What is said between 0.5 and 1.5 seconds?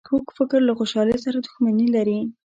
له خوشحالۍ سره